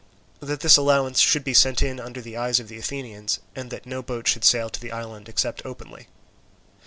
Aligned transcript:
That 0.39 0.61
this 0.61 0.77
allowance 0.77 1.19
should 1.19 1.43
be 1.43 1.53
sent 1.53 1.83
in 1.83 1.99
under 1.99 2.21
the 2.21 2.35
eyes 2.35 2.59
of 2.59 2.67
the 2.69 2.79
Athenians, 2.79 3.37
and 3.55 3.69
that 3.69 3.85
no 3.85 4.01
boat 4.01 4.27
should 4.27 4.43
sail 4.43 4.67
to 4.67 4.79
the 4.81 4.91
island 4.91 5.29
except 5.29 5.63
openly. 5.63 6.07